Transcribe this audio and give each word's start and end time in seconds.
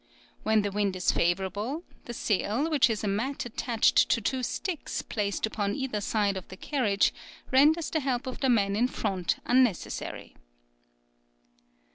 When 0.41 0.63
the 0.63 0.71
wind 0.71 0.95
is 0.95 1.11
favourable, 1.11 1.83
the 2.05 2.13
sail, 2.15 2.71
which 2.71 2.89
is 2.89 3.03
a 3.03 3.07
mat 3.07 3.45
attached 3.45 4.09
to 4.09 4.19
two 4.19 4.41
sticks 4.41 5.03
placed 5.03 5.45
upon 5.45 5.75
either 5.75 6.01
side 6.01 6.37
of 6.37 6.47
the 6.47 6.57
carriage, 6.57 7.13
renders 7.51 7.91
the 7.91 7.99
help 7.99 8.25
of 8.25 8.39
the 8.39 8.49
man 8.49 8.75
in 8.75 8.87
front 8.87 9.35
unnecessary. 9.45 10.33